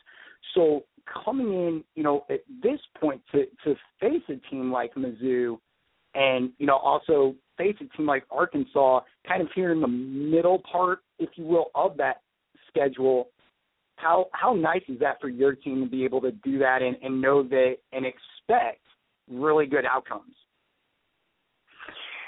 So 0.53 0.83
coming 1.24 1.47
in, 1.47 1.83
you 1.95 2.03
know, 2.03 2.25
at 2.29 2.41
this 2.62 2.79
point 3.00 3.21
to 3.31 3.45
to 3.63 3.75
face 4.00 4.24
a 4.29 4.35
team 4.50 4.71
like 4.71 4.93
Mizzou, 4.95 5.57
and 6.13 6.51
you 6.57 6.65
know 6.65 6.77
also 6.77 7.35
face 7.57 7.75
a 7.81 7.97
team 7.97 8.05
like 8.05 8.24
Arkansas, 8.31 9.01
kind 9.27 9.41
of 9.41 9.47
here 9.55 9.71
in 9.71 9.81
the 9.81 9.88
middle 9.88 10.62
part, 10.71 11.00
if 11.19 11.29
you 11.35 11.45
will, 11.45 11.67
of 11.75 11.97
that 11.97 12.21
schedule. 12.67 13.29
How 13.97 14.27
how 14.33 14.53
nice 14.53 14.83
is 14.89 15.00
that 15.00 15.21
for 15.21 15.29
your 15.29 15.55
team 15.55 15.83
to 15.83 15.89
be 15.89 16.03
able 16.03 16.21
to 16.21 16.31
do 16.31 16.59
that 16.59 16.81
and, 16.81 16.97
and 17.01 17.21
know 17.21 17.43
that 17.43 17.77
and 17.93 18.05
expect 18.05 18.81
really 19.29 19.65
good 19.65 19.85
outcomes? 19.85 20.33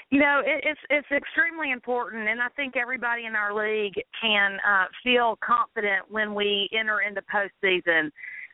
You 0.09 0.19
know, 0.19 0.41
it, 0.45 0.63
it's 0.63 0.79
it's 0.89 1.11
extremely 1.11 1.71
important, 1.71 2.29
and 2.29 2.41
I 2.41 2.47
think 2.55 2.77
everybody 2.77 3.25
in 3.25 3.35
our 3.35 3.53
league 3.53 3.95
can 4.21 4.57
uh, 4.65 4.85
feel 5.03 5.37
confident 5.45 6.05
when 6.09 6.33
we 6.33 6.69
enter 6.77 7.01
into 7.01 7.21
postseason. 7.23 8.11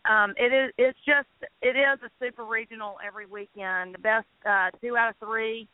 Um, 0.10 0.34
it 0.36 0.52
is 0.52 0.74
it's 0.80 0.98
just 1.06 1.28
it 1.62 1.78
is 1.78 2.00
a 2.04 2.10
super 2.20 2.46
regional 2.46 2.98
every 3.06 3.28
weekend, 3.28 3.94
the 3.94 4.00
best 4.00 4.26
uh, 4.50 4.70
two 4.82 4.98
out 4.98 5.12
of 5.12 5.16
three, 5.26 5.68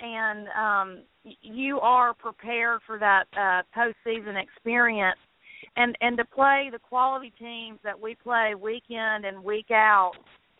and 0.00 0.48
um, 0.48 1.02
you 1.40 1.80
are 1.80 2.12
prepared 2.12 2.80
for 2.86 2.98
that 2.98 3.24
uh, 3.34 3.62
postseason 3.74 4.40
experience, 4.40 5.18
and 5.76 5.96
and 6.02 6.18
to 6.18 6.26
play 6.26 6.68
the 6.70 6.78
quality 6.78 7.32
teams 7.38 7.78
that 7.84 7.98
we 7.98 8.14
play 8.16 8.54
week 8.54 8.84
in 8.90 9.24
and 9.24 9.42
week 9.42 9.70
out 9.70 10.12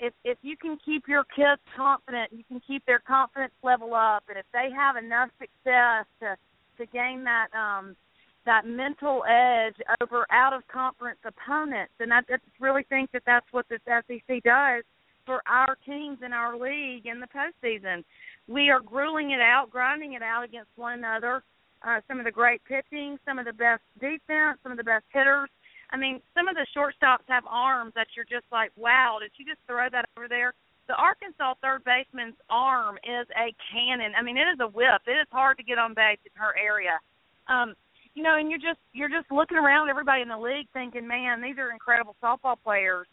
if 0.02 0.12
if 0.24 0.36
you 0.42 0.56
can 0.56 0.76
keep 0.84 1.06
your 1.06 1.24
kids 1.34 1.62
confident, 1.76 2.32
you 2.32 2.42
can 2.48 2.60
keep 2.66 2.84
their 2.84 2.98
confidence 2.98 3.54
level 3.62 3.94
up, 3.94 4.24
and 4.28 4.36
if 4.36 4.44
they 4.52 4.68
have 4.76 4.96
enough 4.96 5.30
success 5.38 6.04
to 6.20 6.36
to 6.78 6.86
gain 6.92 7.24
that 7.24 7.46
um 7.54 7.96
that 8.44 8.66
mental 8.66 9.22
edge 9.24 9.76
over 10.02 10.26
out 10.30 10.52
of 10.52 10.66
conference 10.66 11.20
opponents, 11.24 11.92
and 12.00 12.12
I, 12.12 12.20
just 12.22 12.42
really 12.58 12.82
think 12.88 13.12
that 13.12 13.22
that's 13.24 13.46
what 13.52 13.66
this 13.68 13.78
SEC 13.86 14.42
does 14.42 14.82
for 15.24 15.40
our 15.46 15.76
teams 15.86 16.18
in 16.26 16.32
our 16.32 16.58
league 16.58 17.06
in 17.06 17.20
the 17.20 17.28
postseason. 17.28 18.02
We 18.48 18.70
are 18.70 18.80
grueling 18.80 19.30
it 19.30 19.40
out, 19.40 19.70
grinding 19.70 20.14
it 20.14 20.22
out 20.22 20.42
against 20.42 20.70
one 20.74 20.98
another. 20.98 21.44
Uh, 21.86 22.00
some 22.08 22.18
of 22.18 22.24
the 22.24 22.32
great 22.32 22.60
pitching, 22.64 23.18
some 23.24 23.38
of 23.38 23.44
the 23.44 23.52
best 23.52 23.82
defense, 24.00 24.58
some 24.64 24.72
of 24.72 24.78
the 24.78 24.84
best 24.84 25.04
hitters 25.12 25.48
I 25.92 25.96
mean, 25.98 26.20
some 26.34 26.48
of 26.48 26.56
the 26.56 26.66
shortstops 26.74 27.28
have 27.28 27.44
arms 27.46 27.92
that 27.94 28.08
you're 28.16 28.24
just 28.24 28.48
like, 28.50 28.72
wow, 28.76 29.18
did 29.20 29.30
you 29.36 29.44
just 29.44 29.60
throw 29.68 29.88
that 29.92 30.08
over 30.16 30.26
there? 30.26 30.54
The 30.88 30.94
Arkansas 30.94 31.54
third 31.62 31.84
baseman's 31.84 32.40
arm 32.48 32.96
is 33.04 33.28
a 33.36 33.54
cannon. 33.70 34.12
I 34.18 34.22
mean, 34.22 34.36
it 34.36 34.48
is 34.48 34.58
a 34.60 34.66
whip. 34.66 35.04
It 35.06 35.20
is 35.20 35.28
hard 35.30 35.58
to 35.58 35.62
get 35.62 35.78
on 35.78 35.94
base 35.94 36.18
in 36.24 36.32
her 36.34 36.56
area. 36.58 36.98
Um, 37.46 37.74
you 38.14 38.22
know, 38.22 38.36
and 38.36 38.50
you're 38.50 38.60
just 38.60 38.80
you're 38.92 39.12
just 39.12 39.30
looking 39.30 39.56
around 39.56 39.88
everybody 39.88 40.22
in 40.22 40.28
the 40.28 40.36
league 40.36 40.66
thinking, 40.72 41.06
man, 41.06 41.40
these 41.40 41.56
are 41.56 41.70
incredible 41.70 42.16
softball 42.22 42.56
players. 42.62 43.06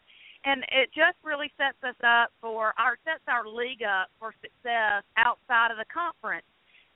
And 0.45 0.63
it 0.71 0.89
just 0.95 1.19
really 1.23 1.51
sets 1.59 1.77
us 1.83 1.99
up 2.03 2.31
for 2.39 2.73
our 2.79 2.97
sets 3.03 3.23
our 3.27 3.47
league 3.47 3.83
up 3.83 4.07
for 4.19 4.33
success 4.41 5.03
outside 5.19 5.71
of 5.71 5.77
the 5.77 5.87
conference 5.91 6.47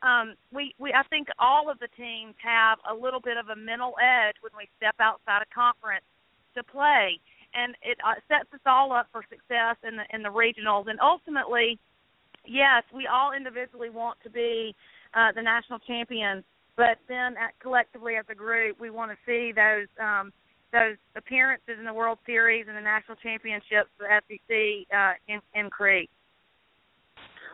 um, 0.04 0.36
we, 0.52 0.76
we 0.80 0.94
I 0.94 1.04
think 1.10 1.28
all 1.40 1.72
of 1.72 1.80
the 1.80 1.88
teams 1.96 2.36
have 2.44 2.78
a 2.84 2.94
little 2.94 3.22
bit 3.22 3.38
of 3.38 3.48
a 3.50 3.56
mental 3.56 3.96
edge 3.98 4.36
when 4.42 4.52
we 4.58 4.68
step 4.78 4.96
outside 5.00 5.42
a 5.42 5.50
conference 5.56 6.06
to 6.56 6.64
play, 6.64 7.18
and 7.56 7.74
it 7.82 7.98
uh, 8.06 8.20
sets 8.28 8.52
us 8.54 8.60
all 8.66 8.92
up 8.92 9.08
for 9.12 9.24
success 9.32 9.80
in 9.88 9.96
the 9.96 10.06
in 10.12 10.22
the 10.22 10.30
regionals. 10.30 10.92
And 10.92 11.00
ultimately, 11.00 11.80
yes, 12.46 12.84
we 12.94 13.08
all 13.08 13.32
individually 13.32 13.90
want 13.90 14.20
to 14.24 14.30
be 14.30 14.76
uh, 15.16 15.32
the 15.36 15.42
national 15.42 15.80
champions, 15.80 16.44
but 16.76 17.00
then 17.08 17.40
at, 17.40 17.58
collectively 17.60 18.16
as 18.20 18.26
a 18.30 18.36
group, 18.36 18.80
we 18.80 18.90
want 18.90 19.12
to 19.12 19.18
see 19.26 19.56
those 19.56 19.88
um, 20.04 20.34
those 20.74 20.98
appearances 21.16 21.80
in 21.80 21.86
the 21.86 21.94
World 21.94 22.18
Series 22.26 22.66
and 22.68 22.76
the 22.76 22.82
national 22.82 23.16
championships 23.24 23.88
the 24.00 24.10
SEC 24.28 24.52
uh, 24.92 25.14
in, 25.30 25.40
increase. 25.56 26.10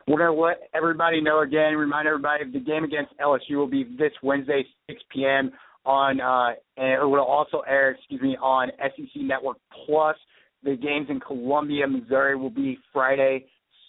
We're 0.10 0.18
going 0.18 0.36
to 0.36 0.42
let 0.42 0.70
everybody 0.74 1.22
know 1.22 1.42
again, 1.42 1.76
remind 1.76 2.08
everybody 2.08 2.44
the 2.52 2.60
game 2.60 2.84
against 2.84 3.14
LSU 3.20 3.58
will 3.58 3.68
be 3.68 3.84
this 3.84 4.12
Wednesday, 4.24 4.66
6 4.90 5.00
p.m. 5.14 5.52
on, 5.86 6.20
uh, 6.20 6.56
and 6.78 7.04
it 7.04 7.06
will 7.06 7.20
also 7.20 7.60
air, 7.60 7.92
excuse 7.92 8.20
me, 8.20 8.36
on 8.42 8.72
SEC 8.80 9.22
Network 9.22 9.58
Plus. 9.86 10.16
The 10.64 10.76
games 10.76 11.06
in 11.12 11.20
Columbia, 11.20 11.88
Missouri 11.88 12.36
will 12.36 12.50
be 12.50 12.80
Friday, 12.92 13.46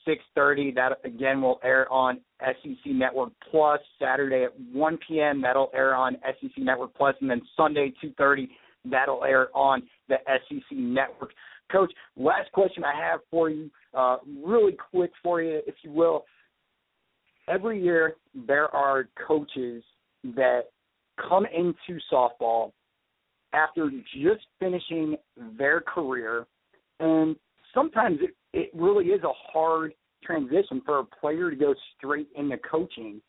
6:30. 0.07 0.75
That 0.75 0.99
again 1.05 1.41
will 1.41 1.59
air 1.65 1.91
on 1.91 2.21
SEC 2.39 2.93
Network 2.93 3.33
Plus. 3.51 3.81
Saturday 3.99 4.45
at 4.45 4.53
1 4.75 4.99
p.m. 5.09 5.41
That'll 5.41 5.71
air 5.75 5.95
on 5.95 6.19
SEC 6.39 6.53
Network 6.59 6.95
Plus, 6.99 7.15
and 7.23 7.31
then 7.31 7.41
Sunday 7.57 7.95
2:30. 8.05 8.47
That'll 8.85 9.25
air 9.25 9.49
on 9.57 9.85
the 10.11 10.17
SEC 10.27 10.71
Network. 10.73 11.31
Coach, 11.71 11.93
last 12.17 12.51
question 12.53 12.85
I 12.85 12.95
have 12.95 13.21
for 13.31 13.51
you, 13.51 13.71
uh, 13.95 14.19
really 14.43 14.77
quick 14.91 15.11
for 15.23 15.43
you, 15.43 15.61
if 15.67 15.75
you 15.83 15.91
will. 15.93 16.25
Every 17.49 17.83
year 17.83 18.15
there 18.47 18.75
are 18.75 19.09
coaches 19.27 19.83
that 20.25 20.63
come 21.29 21.47
into 21.47 22.01
softball 22.13 22.73
after 23.53 23.91
just 23.91 24.47
finishing 24.59 25.17
their 25.59 25.81
career, 25.81 26.47
and 27.01 27.35
sometimes 27.75 28.19
it, 28.23 28.31
it 28.53 28.71
really 28.75 29.07
is 29.07 29.23
a 29.25 29.33
hard 29.53 29.93
transition 30.23 30.83
for 30.85 31.01
a 31.01 31.05
player 31.05 31.51
to 31.51 31.57
go 31.57 31.75
straight 31.97 32.29
into 32.37 32.57
coaching. 32.59 33.21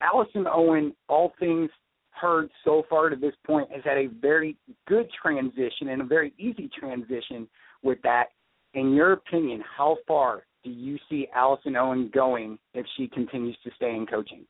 Allison 0.00 0.46
Owen, 0.46 0.94
all 1.08 1.32
things 1.40 1.70
heard 2.20 2.50
so 2.64 2.84
far 2.88 3.08
to 3.08 3.16
this 3.16 3.34
point, 3.46 3.70
has 3.72 3.82
had 3.84 3.98
a 3.98 4.06
very 4.06 4.56
good 4.86 5.08
transition 5.22 5.88
and 5.88 6.02
a 6.02 6.04
very 6.04 6.32
easy 6.38 6.70
transition 6.78 7.48
with 7.82 7.98
that. 8.02 8.26
In 8.74 8.92
your 8.92 9.12
opinion, 9.12 9.62
how 9.76 9.96
far 10.06 10.44
do 10.64 10.70
you 10.70 10.98
see 11.08 11.28
Allison 11.34 11.76
Owen 11.76 12.10
going 12.12 12.58
if 12.74 12.84
she 12.96 13.08
continues 13.08 13.56
to 13.64 13.70
stay 13.76 13.94
in 13.94 14.06
coaching? 14.06 14.44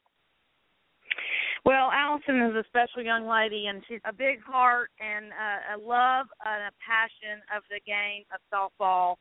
Well, 1.65 1.91
Allison 1.93 2.41
is 2.43 2.55
a 2.55 2.65
special 2.69 3.03
young 3.03 3.27
lady, 3.27 3.67
and 3.67 3.83
she's 3.89 4.01
a 4.05 4.13
big 4.13 4.41
heart 4.41 4.91
and 5.01 5.27
uh, 5.33 5.77
a 5.77 5.79
love 5.79 6.27
and 6.45 6.63
a 6.63 6.73
passion 6.79 7.43
of 7.55 7.65
the 7.71 7.81
game 7.85 8.23
of 8.33 8.41
softball. 8.53 9.17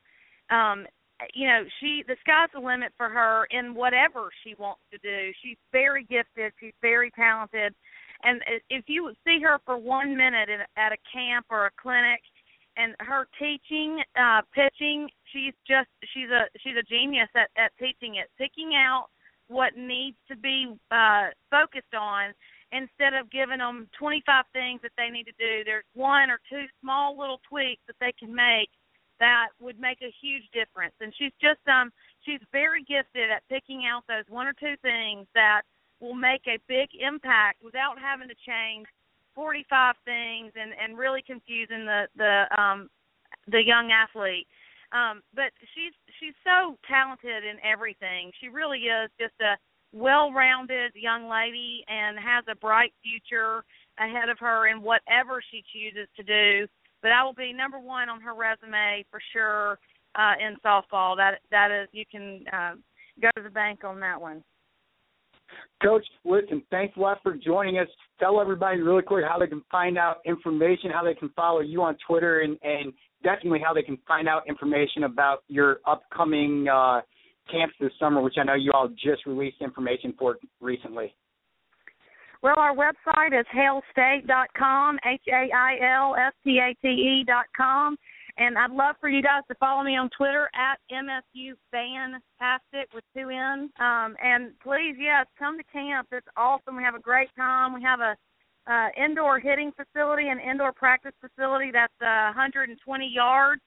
Um, 0.56 0.86
you 1.34 1.48
know, 1.48 1.64
she 1.80 2.04
the 2.08 2.16
sky's 2.22 2.50
the 2.54 2.60
limit 2.60 2.92
for 2.98 3.10
her 3.10 3.46
in 3.52 3.74
whatever 3.74 4.30
she 4.44 4.54
wants 4.60 4.82
to 4.92 4.98
do. 5.00 5.32
She's 5.42 5.58
very 5.72 6.04
gifted. 6.04 6.54
She's 6.60 6.74
very 6.82 7.10
talented, 7.12 7.74
and 8.24 8.42
if 8.70 8.86
you 8.88 9.14
see 9.26 9.40
her 9.42 9.60
for 9.66 9.78
one 9.78 10.16
minute 10.16 10.50
in, 10.50 10.60
at 10.78 10.92
a 10.92 10.98
camp 11.12 11.46
or 11.50 11.68
a 11.68 11.72
clinic, 11.82 12.22
and 12.78 12.94
her 13.00 13.28
teaching, 13.40 14.02
uh, 14.20 14.42
pitching, 14.54 15.10
she's 15.32 15.54
just 15.68 15.90
she's 16.14 16.30
a 16.30 16.46
she's 16.60 16.76
a 16.78 16.84
genius 16.84 17.30
at 17.36 17.50
at 17.58 17.72
teaching 17.80 18.16
it, 18.16 18.30
picking 18.38 18.76
out 18.76 19.08
what 19.48 19.78
needs 19.78 20.18
to 20.28 20.36
be 20.36 20.74
uh, 20.92 21.28
focused 21.52 21.94
on 21.98 22.34
instead 22.72 23.14
of 23.14 23.30
giving 23.32 23.60
them 23.60 23.88
25 23.98 24.44
things 24.52 24.82
that 24.82 24.92
they 24.98 25.10
need 25.10 25.26
to 25.26 25.38
do. 25.38 25.64
There's 25.64 25.86
one 25.94 26.30
or 26.30 26.40
two 26.50 26.66
small 26.82 27.18
little 27.18 27.40
tweaks 27.48 27.82
that 27.88 27.96
they 28.02 28.12
can 28.18 28.34
make 28.34 28.70
that 29.20 29.48
would 29.62 29.80
make 29.80 30.02
a 30.02 30.14
huge 30.22 30.44
difference. 30.52 30.94
And 31.00 31.14
she's 31.18 31.32
just 31.40 31.64
um 31.68 31.92
she's 32.24 32.42
very 32.52 32.84
gifted 32.84 33.32
at 33.32 33.48
picking 33.50 33.86
out 33.86 34.04
those 34.08 34.26
one 34.28 34.48
or 34.48 34.54
two 34.54 34.76
things 34.82 35.28
that 35.34 35.62
will 36.06 36.16
make 36.16 36.46
a 36.48 36.62
big 36.68 36.90
impact 37.00 37.64
without 37.64 37.96
having 38.00 38.28
to 38.28 38.36
change 38.46 38.86
45 39.34 39.96
things 40.06 40.54
and 40.56 40.72
and 40.82 40.98
really 40.98 41.22
confusing 41.26 41.86
the 41.86 42.06
the 42.16 42.46
um 42.58 42.90
the 43.48 43.62
young 43.64 43.92
athlete. 43.92 44.48
Um, 44.92 45.22
but 45.34 45.52
she's 45.74 45.94
she's 46.20 46.38
so 46.44 46.78
talented 46.88 47.44
in 47.44 47.58
everything. 47.66 48.32
She 48.40 48.48
really 48.48 48.88
is 48.88 49.10
just 49.20 49.34
a 49.42 49.58
well-rounded 49.92 50.92
young 50.96 51.30
lady 51.30 51.84
and 51.88 52.18
has 52.20 52.44
a 52.50 52.56
bright 52.56 52.94
future 53.04 53.64
ahead 53.98 54.30
of 54.30 54.38
her 54.40 54.68
in 54.68 54.82
whatever 54.82 55.42
she 55.52 55.64
chooses 55.72 56.08
to 56.18 56.24
do. 56.24 56.68
But 57.02 57.12
I 57.12 57.24
will 57.24 57.34
be 57.34 57.54
number 57.54 57.80
one 57.80 58.10
on 58.10 58.22
her 58.22 58.34
resume 58.34 59.06
for 59.10 59.20
sure 59.34 59.80
uh, 60.16 60.34
in 60.40 60.56
softball. 60.66 61.16
That 61.18 61.40
that 61.52 61.72
is, 61.72 61.88
you 61.92 62.06
can 62.10 62.44
uh, 62.52 62.74
go 63.22 63.30
to 63.36 63.44
the 63.44 63.50
bank 63.50 63.84
on 63.84 64.00
that 64.00 64.20
one. 64.20 64.44
Coach, 65.84 66.06
listen, 66.24 66.64
thanks 66.72 66.96
a 66.98 67.00
lot 67.00 67.20
for 67.22 67.36
joining 67.36 67.78
us. 67.78 67.88
Tell 68.20 68.40
everybody 68.40 68.80
really 68.80 69.04
quick 69.04 69.26
how 69.28 69.38
they 69.38 69.48
can 69.48 69.64
find 69.70 69.98
out 69.98 70.18
information, 70.26 70.90
how 70.92 71.04
they 71.04 71.14
can 71.14 71.30
follow 71.30 71.60
you 71.60 71.82
on 71.82 71.98
Twitter, 72.08 72.42
and, 72.42 72.58
and 72.64 72.94
definitely 73.24 73.60
how 73.64 73.74
they 73.74 73.84
can 73.84 73.98
find 74.08 74.28
out 74.28 74.48
information 74.48 75.04
about 75.04 75.44
your 75.48 75.78
upcoming 75.86 76.68
uh, 76.68 77.02
camps 77.52 77.76
this 77.80 77.92
summer, 78.00 78.22
which 78.22 78.36
I 78.40 78.44
know 78.44 78.56
you 78.56 78.72
all 78.74 78.88
just 78.90 79.26
released 79.26 79.58
information 79.62 80.14
for 80.18 80.38
recently. 80.62 81.14
Well, 82.42 82.56
our 82.58 82.76
website 82.76 83.38
is 83.40 83.46
hailstate.com, 83.56 85.00
H 85.06 85.22
A 85.30 85.50
I 85.56 85.78
L 85.98 86.16
S 86.16 86.34
T 86.44 86.60
A 86.60 86.76
T 86.82 86.88
E.com. 86.88 87.98
And 88.38 88.58
I'd 88.58 88.72
love 88.72 88.96
for 89.00 89.08
you 89.08 89.24
guys 89.24 89.44
to 89.48 89.56
follow 89.56 89.84
me 89.84 89.96
on 89.96 90.10
Twitter 90.10 90.50
at 90.54 90.80
MSU 90.92 91.54
Vanntastic 91.74 92.92
with 92.94 93.04
two 93.16 93.30
N's. 93.30 93.72
Um, 93.80 94.16
and 94.22 94.52
please, 94.62 94.96
yes, 95.00 95.26
come 95.40 95.58
to 95.58 95.64
camp. 95.72 96.10
It's 96.12 96.28
awesome. 96.36 96.76
We 96.76 96.84
have 96.84 96.96
a 96.96 97.00
great 97.00 97.30
time. 97.38 97.74
We 97.74 97.82
have 97.84 98.02
a 98.02 98.16
uh, 98.68 98.90
indoor 98.98 99.40
hitting 99.40 99.72
facility 99.72 100.28
and 100.30 100.42
indoor 100.42 100.74
practice 100.74 101.14
facility 101.22 101.72
that's 101.72 101.94
uh, 102.02 102.34
120 102.36 102.76
yards. 103.08 103.62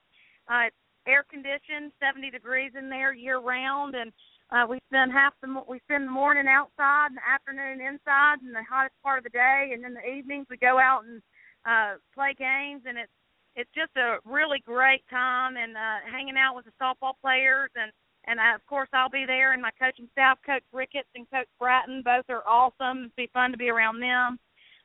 Uh, 0.47 0.67
it's 0.67 0.75
air 1.07 1.25
conditioned, 1.29 1.91
70 1.99 2.29
degrees 2.29 2.71
in 2.77 2.89
there 2.89 3.13
year 3.13 3.39
round, 3.39 3.95
and 3.95 4.11
uh, 4.51 4.65
we 4.69 4.79
spend 4.89 5.11
half 5.11 5.33
the 5.41 5.47
we 5.67 5.79
spend 5.85 6.07
the 6.07 6.11
morning 6.11 6.47
outside 6.47 7.07
and 7.09 7.17
the 7.17 7.25
afternoon 7.25 7.81
inside 7.81 8.41
in 8.41 8.51
the 8.51 8.65
hottest 8.69 8.95
part 9.01 9.17
of 9.19 9.23
the 9.23 9.29
day, 9.29 9.71
and 9.73 9.85
in 9.85 9.93
the 9.93 10.05
evenings 10.05 10.47
we 10.49 10.57
go 10.57 10.77
out 10.77 11.05
and 11.05 11.21
uh, 11.65 11.97
play 12.13 12.35
games, 12.37 12.83
and 12.85 12.97
it's 12.97 13.11
it's 13.59 13.69
just 13.75 13.91
a 13.97 14.19
really 14.23 14.63
great 14.65 15.03
time 15.09 15.57
and 15.57 15.75
uh, 15.75 15.99
hanging 16.09 16.37
out 16.37 16.55
with 16.55 16.63
the 16.63 16.71
softball 16.81 17.11
players 17.21 17.69
and 17.75 17.91
and 18.25 18.37
I, 18.39 18.55
of 18.55 18.65
course 18.67 18.87
I'll 18.93 19.09
be 19.09 19.25
there 19.25 19.51
and 19.53 19.61
my 19.61 19.71
coaching 19.79 20.07
staff, 20.11 20.37
Coach 20.45 20.63
Ricketts 20.71 21.09
and 21.15 21.27
Coach 21.29 21.47
Bratton, 21.59 22.01
both 22.03 22.25
are 22.29 22.47
awesome. 22.47 22.99
It'd 22.99 23.15
be 23.15 23.29
fun 23.33 23.51
to 23.51 23.57
be 23.57 23.69
around 23.69 23.99
them. 23.99 24.39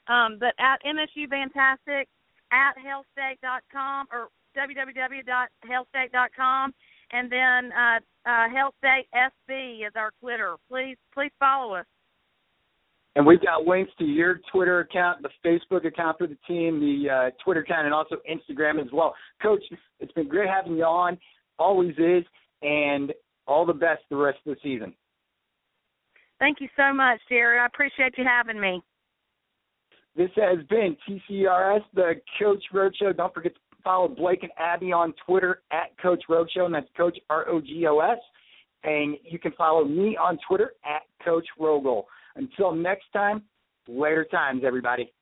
Um, 0.08 0.38
but 0.38 0.54
at 0.58 0.82
MSU 0.82 1.28
Vanntastic, 1.28 2.06
at 2.52 2.74
hailstate.com 2.78 4.06
or 4.12 4.28
www.hailstate.com, 4.56 6.74
and 7.10 7.30
then 7.30 7.72
uh, 7.72 8.00
uh, 8.24 8.48
is 9.84 9.92
our 9.96 10.12
Twitter. 10.20 10.56
Please, 10.70 10.96
please 11.12 11.32
follow 11.38 11.74
us. 11.74 11.86
And 13.16 13.24
we've 13.24 13.40
got 13.40 13.64
links 13.64 13.92
to 13.98 14.04
your 14.04 14.40
Twitter 14.52 14.80
account, 14.80 15.22
the 15.22 15.28
Facebook 15.44 15.86
account 15.86 16.18
for 16.18 16.26
the 16.26 16.36
team, 16.48 16.80
the 16.80 17.10
uh, 17.10 17.30
Twitter 17.44 17.60
account, 17.60 17.84
and 17.84 17.94
also 17.94 18.16
Instagram 18.28 18.80
as 18.80 18.90
well. 18.92 19.14
Coach, 19.40 19.62
it's 20.00 20.12
been 20.12 20.28
great 20.28 20.48
having 20.48 20.76
you 20.76 20.84
on. 20.84 21.16
Always 21.58 21.94
is. 21.98 22.24
And 22.62 23.12
all 23.46 23.66
the 23.66 23.72
best 23.72 24.02
the 24.10 24.16
rest 24.16 24.38
of 24.46 24.54
the 24.54 24.60
season. 24.62 24.94
Thank 26.38 26.60
you 26.60 26.68
so 26.76 26.92
much, 26.92 27.20
Jared. 27.28 27.60
I 27.60 27.66
appreciate 27.66 28.14
you 28.18 28.24
having 28.24 28.60
me. 28.60 28.82
This 30.16 30.30
has 30.36 30.58
been 30.68 30.96
TCRS, 31.08 31.80
the 31.94 32.14
Coach 32.38 32.62
Roadshow. 32.72 33.16
Don't 33.16 33.34
forget 33.34 33.54
to 33.54 33.60
follow 33.82 34.08
Blake 34.08 34.42
and 34.42 34.52
Abby 34.58 34.92
on 34.92 35.12
Twitter 35.26 35.62
at 35.72 35.96
Coach 36.00 36.22
Roadshow, 36.28 36.66
and 36.66 36.74
that's 36.74 36.86
Coach 36.96 37.18
R 37.30 37.48
O 37.48 37.60
G 37.60 37.86
O 37.86 37.98
S. 38.00 38.18
And 38.84 39.16
you 39.24 39.38
can 39.38 39.52
follow 39.52 39.84
me 39.84 40.16
on 40.16 40.38
Twitter 40.46 40.72
at 40.84 41.02
Coach 41.24 41.46
Rogel. 41.58 42.04
Until 42.36 42.72
next 42.72 43.06
time, 43.12 43.42
later 43.88 44.24
times, 44.24 44.62
everybody. 44.66 45.12